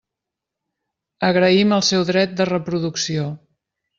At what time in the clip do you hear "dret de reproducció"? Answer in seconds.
2.09-3.29